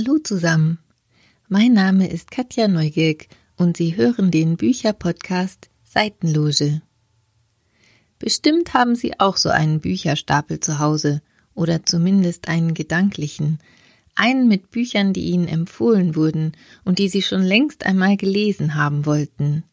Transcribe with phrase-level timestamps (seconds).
[0.00, 0.78] Hallo zusammen.
[1.48, 6.82] Mein Name ist Katja Neugierk und Sie hören den Bücherpodcast Seitenloge.
[8.20, 11.20] Bestimmt haben Sie auch so einen Bücherstapel zu Hause
[11.52, 13.58] oder zumindest einen gedanklichen,
[14.14, 16.52] einen mit Büchern, die Ihnen empfohlen wurden
[16.84, 19.64] und die Sie schon längst einmal gelesen haben wollten.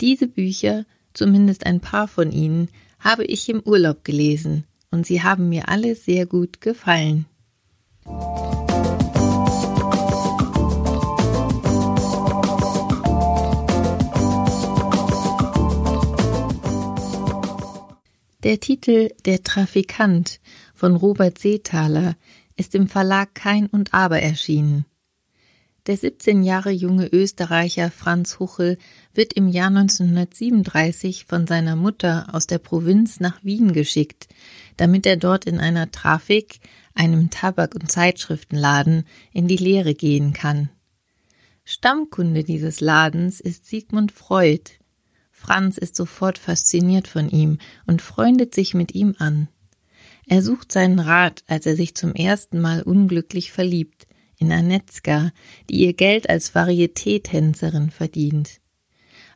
[0.00, 5.50] Diese Bücher, zumindest ein paar von ihnen, habe ich im Urlaub gelesen und sie haben
[5.50, 7.26] mir alle sehr gut gefallen.
[18.42, 20.40] Der Titel Der Trafikant
[20.74, 22.16] von Robert Seethaler
[22.56, 24.84] ist im Verlag Kein und Aber erschienen.
[25.86, 28.78] Der 17 Jahre junge Österreicher Franz Huchel
[29.14, 34.26] wird im Jahr 1937 von seiner Mutter aus der Provinz nach Wien geschickt,
[34.76, 36.58] damit er dort in einer Trafik,
[36.94, 40.68] einem Tabak- und Zeitschriftenladen, in die Lehre gehen kann.
[41.64, 44.81] Stammkunde dieses Ladens ist Sigmund Freud.
[45.42, 49.48] Franz ist sofort fasziniert von ihm und freundet sich mit ihm an.
[50.28, 54.06] Er sucht seinen Rat, als er sich zum ersten Mal unglücklich verliebt
[54.38, 55.32] in Anetzka,
[55.68, 58.60] die ihr Geld als Varieté-Tänzerin verdient.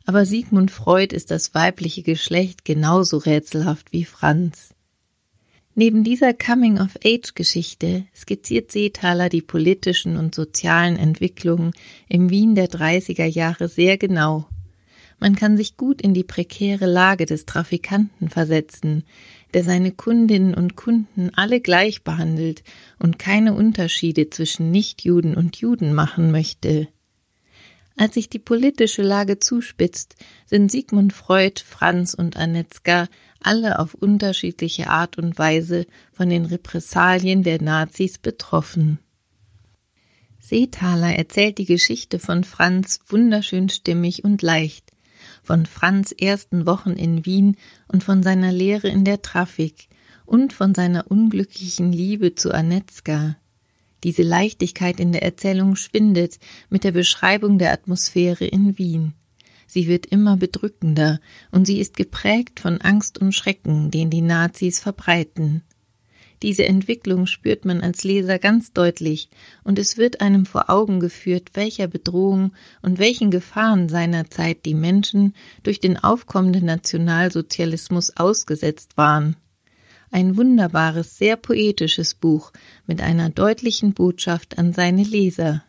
[0.05, 4.73] Aber Sigmund Freud ist das weibliche Geschlecht genauso rätselhaft wie Franz.
[5.75, 11.73] Neben dieser Coming-of-Age-Geschichte skizziert Seethaler die politischen und sozialen Entwicklungen
[12.07, 14.47] im Wien der 30er Jahre sehr genau.
[15.19, 19.03] Man kann sich gut in die prekäre Lage des Trafikanten versetzen,
[19.53, 22.63] der seine Kundinnen und Kunden alle gleich behandelt
[22.99, 26.87] und keine Unterschiede zwischen Nichtjuden und Juden machen möchte.
[27.99, 33.07] Als sich die politische Lage zuspitzt, sind Sigmund Freud, Franz und Anetzka
[33.41, 38.99] alle auf unterschiedliche Art und Weise von den Repressalien der Nazis betroffen.
[40.39, 44.91] Seethaler erzählt die Geschichte von Franz wunderschön stimmig und leicht,
[45.47, 47.55] von Franz ersten Wochen in Wien
[47.87, 49.87] und von seiner Lehre in der Trafik
[50.25, 53.37] und von seiner unglücklichen Liebe zu Anetzka.
[54.03, 56.37] Diese Leichtigkeit in der Erzählung schwindet
[56.69, 59.13] mit der Beschreibung der Atmosphäre in Wien.
[59.67, 61.21] Sie wird immer bedrückender
[61.51, 65.63] und sie ist geprägt von Angst und Schrecken, den die Nazis verbreiten.
[66.43, 69.29] Diese Entwicklung spürt man als Leser ganz deutlich,
[69.63, 75.33] und es wird einem vor Augen geführt, welcher Bedrohung und welchen Gefahren seinerzeit die Menschen
[75.63, 79.35] durch den aufkommenden Nationalsozialismus ausgesetzt waren.
[80.11, 82.53] Ein wunderbares, sehr poetisches Buch
[82.85, 85.63] mit einer deutlichen Botschaft an seine Leser.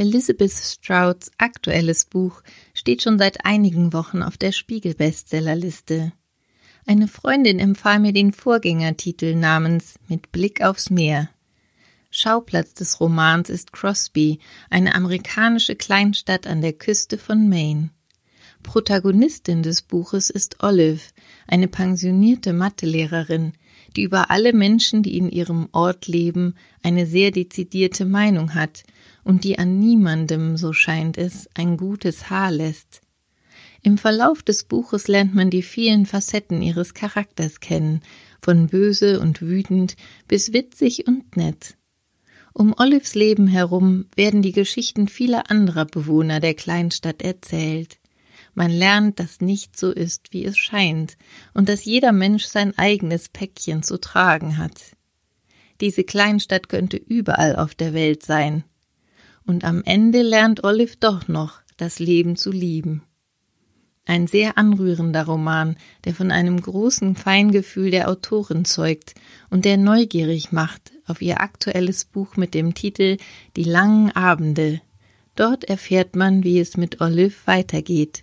[0.00, 2.40] Elizabeth Strouds aktuelles Buch
[2.72, 6.12] steht schon seit einigen Wochen auf der Spiegel-Bestsellerliste.
[6.86, 11.28] Eine Freundin empfahl mir den Vorgängertitel namens Mit Blick aufs Meer.
[12.10, 14.38] Schauplatz des Romans ist Crosby,
[14.70, 17.90] eine amerikanische Kleinstadt an der Küste von Maine.
[18.62, 21.00] Protagonistin des Buches ist Olive,
[21.46, 23.52] eine pensionierte Mathelehrerin,
[23.96, 28.84] die über alle Menschen, die in ihrem Ort leben, eine sehr dezidierte Meinung hat
[29.24, 33.00] und die an niemandem, so scheint es, ein gutes Haar lässt.
[33.82, 38.02] Im Verlauf des Buches lernt man die vielen Facetten ihres Charakters kennen,
[38.42, 39.96] von böse und wütend
[40.28, 41.76] bis witzig und nett.
[42.52, 47.99] Um Olives Leben herum werden die Geschichten vieler anderer Bewohner der Kleinstadt erzählt.
[48.60, 51.16] Man lernt, dass nicht so ist, wie es scheint,
[51.54, 54.94] und dass jeder Mensch sein eigenes Päckchen zu tragen hat.
[55.80, 58.64] Diese Kleinstadt könnte überall auf der Welt sein.
[59.46, 63.02] Und am Ende lernt Olive doch noch, das Leben zu lieben.
[64.04, 69.14] Ein sehr anrührender Roman, der von einem großen Feingefühl der Autorin zeugt
[69.48, 73.16] und der neugierig macht auf ihr aktuelles Buch mit dem Titel
[73.56, 74.82] Die langen Abende.
[75.34, 78.22] Dort erfährt man, wie es mit Olive weitergeht.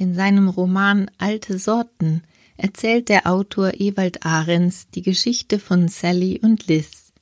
[0.00, 2.22] In seinem Roman Alte Sorten
[2.56, 7.12] erzählt der Autor Ewald Ahrens die Geschichte von Sally und Liz.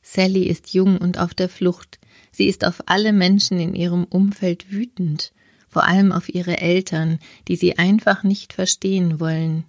[0.00, 1.98] Sally ist jung und auf der Flucht.
[2.30, 5.32] Sie ist auf alle Menschen in ihrem Umfeld wütend,
[5.66, 7.18] vor allem auf ihre Eltern,
[7.48, 9.64] die sie einfach nicht verstehen wollen.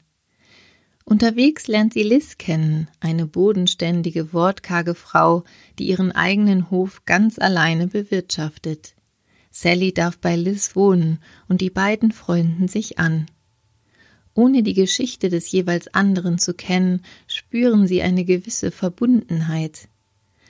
[1.04, 5.44] Unterwegs lernt sie Liz kennen, eine bodenständige, wortkarge Frau,
[5.80, 8.95] die ihren eigenen Hof ganz alleine bewirtschaftet.
[9.58, 13.28] Sally darf bei Liz wohnen und die beiden freunden sich an.
[14.34, 19.88] Ohne die Geschichte des jeweils anderen zu kennen, spüren sie eine gewisse Verbundenheit.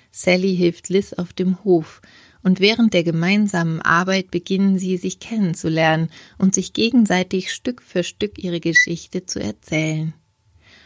[0.10, 2.02] Sally hilft Liz auf dem Hof,
[2.42, 6.10] und während der gemeinsamen Arbeit beginnen sie, sich kennenzulernen
[6.40, 10.16] und sich gegenseitig Stück für Stück ihre Geschichte zu erzählen.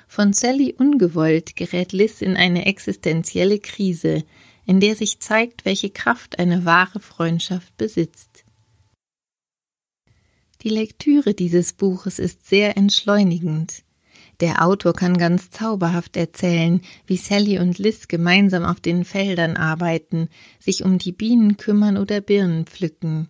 [0.10, 4.26] Von Sally ungewollt gerät Liz in eine existenzielle Krise,
[4.70, 8.46] in der sich zeigt, welche Kraft eine wahre Freundschaft besitzt.
[10.62, 13.82] Die Lektüre dieses Buches ist sehr entschleunigend.
[14.42, 20.30] Der Autor kann ganz zauberhaft erzählen, wie Sally und Liz gemeinsam auf den Feldern arbeiten,
[20.60, 23.28] sich um die Bienen kümmern oder Birnen pflücken.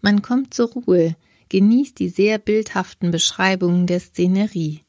[0.00, 1.14] Man kommt zur Ruhe,
[1.48, 4.80] genießt die sehr bildhaften Beschreibungen der Szenerie.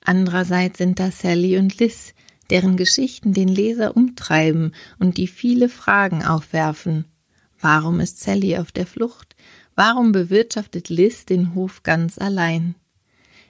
[0.00, 2.14] Andererseits sind da Sally und Liz,
[2.50, 7.06] deren Geschichten den Leser umtreiben und die viele Fragen aufwerfen.
[7.60, 9.36] Warum ist Sally auf der Flucht?
[9.74, 12.74] Warum bewirtschaftet Liz den Hof ganz allein?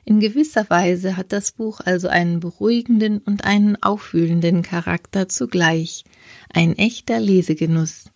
[0.04, 6.04] In gewisser Weise hat das Buch also einen beruhigenden und einen auffühlenden Charakter zugleich,
[6.52, 8.10] ein echter Lesegenuss.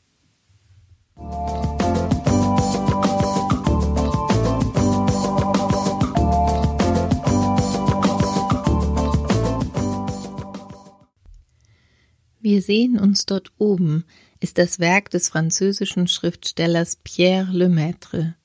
[12.51, 14.07] Wir sehen uns dort oben
[14.41, 18.37] ist das Werk des französischen Schriftstellers Pierre Lemaitre.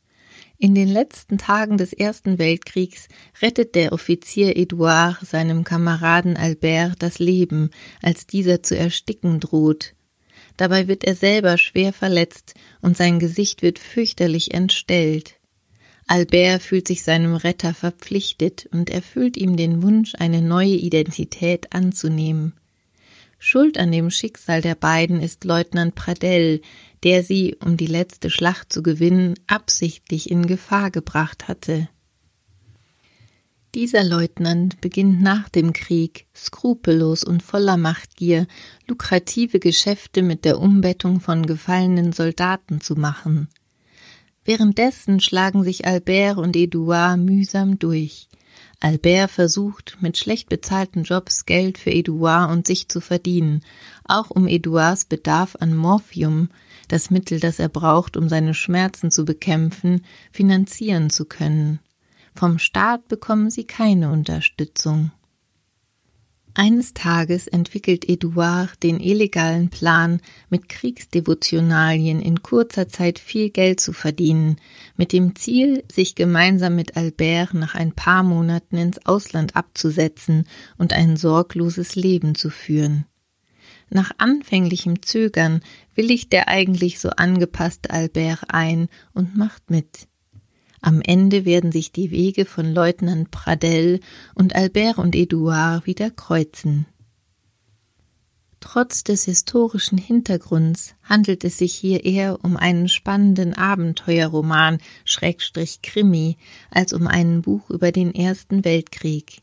[0.58, 3.08] In den letzten Tagen des Ersten Weltkriegs
[3.42, 7.70] rettet der Offizier Edouard seinem Kameraden Albert das Leben,
[8.02, 9.94] als dieser zu ersticken droht.
[10.58, 15.36] Dabei wird er selber schwer verletzt und sein Gesicht wird fürchterlich entstellt.
[16.08, 22.52] Albert fühlt sich seinem Retter verpflichtet und erfüllt ihm den Wunsch, eine neue Identität anzunehmen.
[23.46, 26.62] Schuld an dem Schicksal der beiden ist Leutnant Pradell,
[27.04, 31.90] der sie, um die letzte Schlacht zu gewinnen, absichtlich in Gefahr gebracht hatte.
[33.76, 38.48] Dieser Leutnant beginnt nach dem Krieg, skrupellos und voller Machtgier,
[38.88, 43.50] lukrative Geschäfte mit der Umbettung von gefallenen Soldaten zu machen.
[44.46, 48.30] Währenddessen schlagen sich Albert und Edouard mühsam durch.
[48.84, 53.62] Albert versucht, mit schlecht bezahlten Jobs Geld für Edouard und sich zu verdienen,
[54.04, 56.50] auch um Edouards Bedarf an Morphium,
[56.90, 60.04] das Mittel, das er braucht, um seine Schmerzen zu bekämpfen,
[60.34, 61.80] finanzieren zu können.
[62.36, 65.12] Vom Staat bekommen sie keine Unterstützung.
[66.56, 73.92] Eines Tages entwickelt Edouard den illegalen Plan, mit Kriegsdevotionalien in kurzer Zeit viel Geld zu
[73.92, 74.58] verdienen,
[74.96, 80.48] mit dem Ziel, sich gemeinsam mit Albert nach ein paar Monaten ins Ausland abzusetzen
[80.78, 83.06] und ein sorgloses Leben zu führen.
[83.90, 85.62] Nach anfänglichem Zögern
[85.96, 90.08] willigt der eigentlich so angepasste Albert ein und macht mit.
[90.84, 94.02] Am Ende werden sich die Wege von Leutnant Pradel
[94.36, 96.86] und Albert und Edouard wieder kreuzen.
[98.60, 106.36] Trotz des historischen Hintergrunds handelt es sich hier eher um einen spannenden Abenteuerroman Schrägstrich Krimi
[106.70, 109.42] als um ein Buch über den Ersten Weltkrieg.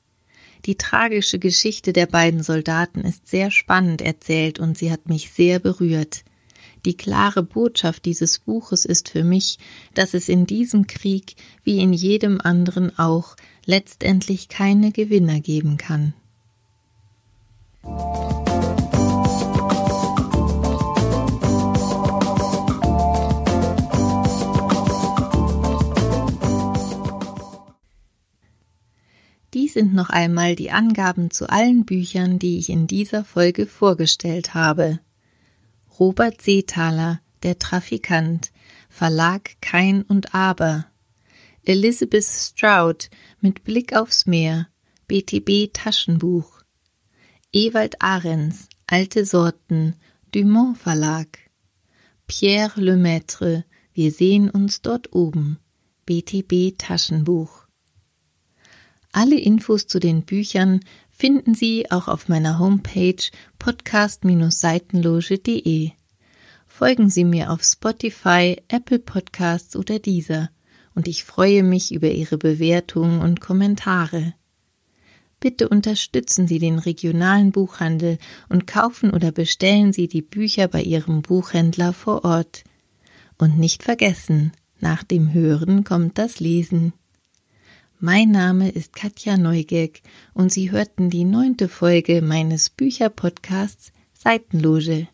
[0.67, 5.59] Die tragische Geschichte der beiden Soldaten ist sehr spannend erzählt und sie hat mich sehr
[5.59, 6.23] berührt.
[6.85, 9.59] Die klare Botschaft dieses Buches ist für mich,
[9.95, 16.15] dass es in diesem Krieg wie in jedem anderen auch letztendlich keine Gewinner geben kann.
[29.53, 34.55] Dies sind noch einmal die Angaben zu allen Büchern, die ich in dieser Folge vorgestellt
[34.55, 35.01] habe.
[36.01, 38.53] Robert Seethaler, Der Trafikant,
[38.89, 40.87] Verlag Kein und Aber.
[41.63, 43.11] Elizabeth Stroud
[43.43, 44.69] mit Blick aufs Meer,
[45.09, 46.63] BTB Taschenbuch.
[47.53, 49.95] Ewald Ahrens, Alte Sorten,
[50.33, 51.39] Dumont Verlag.
[52.27, 55.59] Pierre Lemaitre, Wir sehen uns dort oben,
[56.07, 57.67] BTB Taschenbuch.
[59.13, 60.81] Alle Infos zu den Büchern
[61.21, 63.23] finden Sie auch auf meiner Homepage
[63.59, 65.91] podcast-seitenloge.de.
[66.67, 70.49] Folgen Sie mir auf Spotify, Apple Podcasts oder dieser
[70.95, 74.33] und ich freue mich über Ihre Bewertungen und Kommentare.
[75.41, 78.17] Bitte unterstützen Sie den regionalen Buchhandel
[78.49, 82.65] und kaufen oder bestellen Sie die Bücher bei Ihrem Buchhändler vor Ort.
[83.37, 86.95] Und nicht vergessen, nach dem Hören kommt das Lesen.
[88.03, 90.01] Mein Name ist Katja Neugierk
[90.33, 95.07] und Sie hörten die neunte Folge meines Bücherpodcasts Seitenloge.